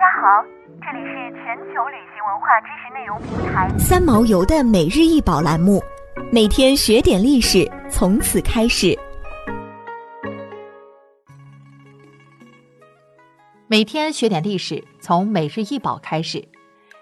[0.00, 0.42] 家好，
[0.80, 5.78] 这里是全球旅行文化知识内容平台三毛游的每日一宝栏目，
[6.32, 8.98] 每天学点历史，从此开始。
[13.66, 16.42] 每天学点历史，从每日一宝开始。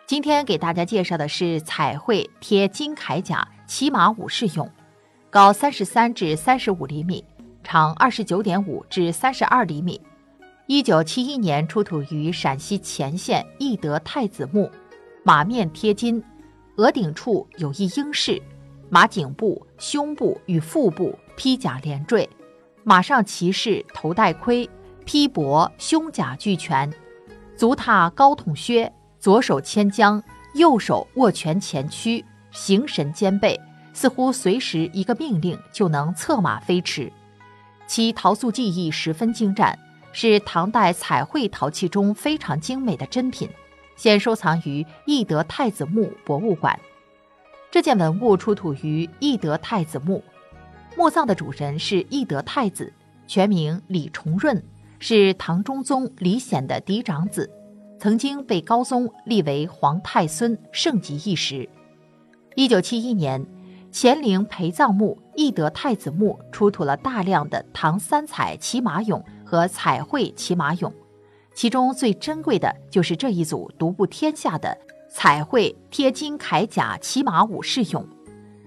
[0.04, 4.68] 今天给大家介绍的是彩绘贴金铠甲骑马武士俑，
[5.30, 7.24] 高三十三至三十五厘米，
[7.62, 10.00] 长二十九点五至三十二厘米。
[10.70, 14.70] 一九七一年出土于陕西乾县懿德太子墓，
[15.22, 16.22] 马面贴金，
[16.76, 18.38] 额顶处有一鹰饰，
[18.90, 22.28] 马颈部、胸部与腹部披甲连缀，
[22.84, 24.68] 马上骑士头戴盔，
[25.06, 26.92] 披帛，胸甲俱全，
[27.56, 33.58] 足踏高筒靴，左手牵缰，右手握拳前屈，形神兼备，
[33.94, 37.10] 似乎随时一个命令就能策马飞驰，
[37.86, 39.78] 其陶塑技艺十分精湛。
[40.12, 43.48] 是唐代彩绘陶器中非常精美的珍品，
[43.96, 46.78] 现收藏于懿德太子墓博物馆。
[47.70, 50.24] 这件文物出土于懿德太子墓，
[50.96, 52.92] 墓葬的主人是懿德太子，
[53.26, 54.62] 全名李重润，
[54.98, 57.50] 是唐中宗李显的嫡长子，
[58.00, 61.68] 曾经被高宗立为皇太孙，盛极一时。
[62.54, 63.46] 一九七一年，
[63.92, 69.22] 乾陵陪葬墓懿德太子墓出土了大量的唐三彩骑马俑。
[69.48, 70.92] 和彩绘骑马俑，
[71.54, 74.76] 其中最珍贵的就是这一组独步天下的
[75.10, 78.04] 彩绘贴金铠甲骑马武士俑。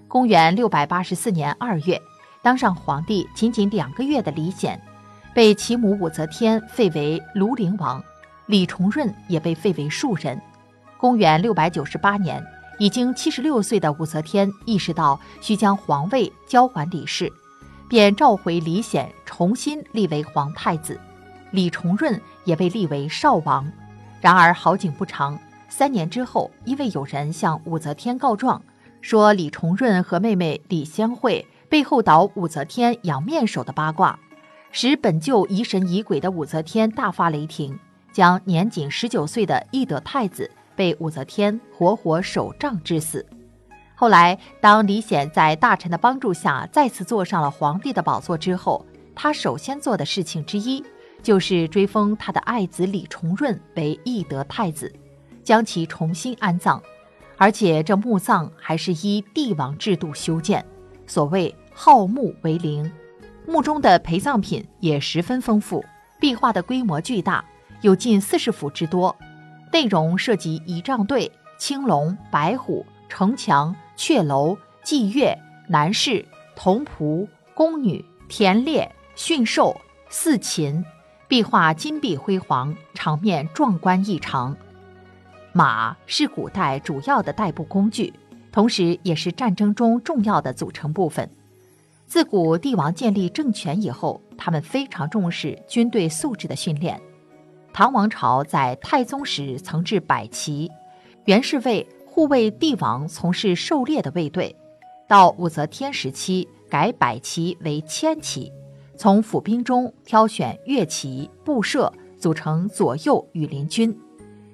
[0.08, 2.02] 公元六百八十四年二月，
[2.42, 4.80] 当上皇帝仅仅两个月的李显，
[5.32, 8.02] 被其母武则天废为庐陵王，
[8.46, 10.36] 李重润也被废为庶人。
[10.98, 12.44] 公元六百九十八年，
[12.80, 17.32] 已经七十六岁的武则天意识到需将皇位交还李氏。
[17.92, 20.98] 便召回李显，重新立为皇太子，
[21.50, 23.70] 李重润也被立为少王。
[24.18, 28.62] 然而好景不长，三年之后，因为有人向武则天告状，
[29.02, 34.18] 说李重润和妹妹李仙惠背后捣武则天养面首的八卦，
[34.70, 37.78] 使本就疑神疑鬼的武则天大发雷霆，
[38.10, 43.26] 将年仅十九岁的懿德太子被武则天活活手杖致死。
[44.02, 50.84] 后来，当李显在大臣的帮助下再次坐上了皇帝的宝座之后，他首先做的事情之一，
[51.22, 54.92] 就是追封他的爱子李重润为懿德太子，
[55.44, 56.82] 将其重新安葬，
[57.36, 60.66] 而且这墓葬还是依帝王制度修建，
[61.06, 62.90] 所谓好墓为陵。
[63.46, 65.84] 墓中的陪葬品也十分丰富，
[66.18, 67.44] 壁画的规模巨大，
[67.82, 69.14] 有近四十幅之多，
[69.72, 73.72] 内容涉及仪仗队、青龙、白虎、城墙。
[74.02, 75.32] 阙楼、祭月、
[75.68, 76.26] 男士、
[76.56, 77.24] 童仆、
[77.54, 80.84] 宫女、田猎、驯兽、四禽，
[81.28, 84.56] 壁画金碧辉煌，场面壮观异常。
[85.52, 88.12] 马是古代主要的代步工具，
[88.50, 91.30] 同时也是战争中重要的组成部分。
[92.04, 97.00] 自古帝王建立政权以后，他们非常重视军队素质的训练。
[97.72, 100.68] 唐王朝在太宗时曾置百骑，
[101.26, 101.86] 原是为。
[102.14, 104.54] 护卫帝王从事狩猎的卫队，
[105.08, 108.52] 到武则天时期改百骑为千骑，
[108.98, 113.98] 从府兵中挑选乐骑、步射，组成左右羽林军。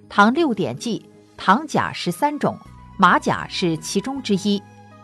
[0.09, 1.05] 唐六典记，
[1.37, 2.57] 唐甲十三种，
[2.97, 4.63] 马甲是其中之一，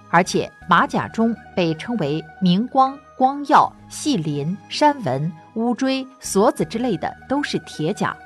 [0.09, 8.17] 而且马甲中被称为明光、光耀、细鳞、山纹、乌锥、锁子之类的都是铁甲，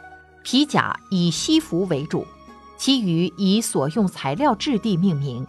[0.43, 2.27] 皮甲以西服为主。
[2.79, 5.47] 其余以所用材料质地命名。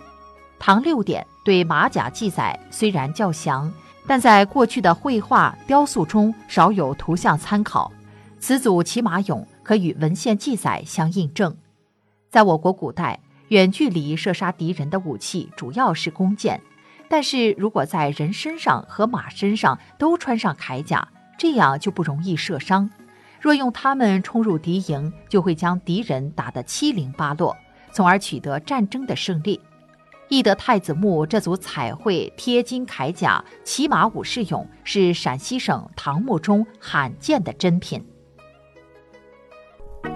[0.58, 3.72] 唐六典对马甲记载虽然较详，
[4.06, 7.90] 但在过去的绘画雕塑中少有图像参考。
[8.40, 11.56] 此组骑马俑可与文献记载相印证。
[12.30, 13.20] 在我国古代，
[13.50, 16.62] 远距离射杀敌人的武器主要是弓箭，
[17.10, 21.08] 但是如果在人身上和马身上都穿上铠甲，
[21.38, 22.90] 这样就不容易射伤。
[23.40, 27.56] 若用它们冲入敌营，就会将敌人打得七零八落，
[27.92, 29.60] 从而取得战争的胜利。
[30.28, 38.00] 懿德太子墓这组彩绘贴金铠甲骑马武士俑是陕西省唐墓中罕见的珍品。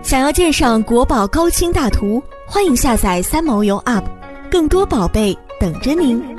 [0.03, 4.03] 想要鉴赏国宝高清大图，欢迎下载三毛游 App，
[4.51, 6.32] 更多宝贝等着您。